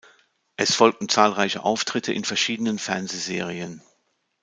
[0.55, 3.83] Es folgten zahlreiche Auftritte in verschiedenen Fernsehserien.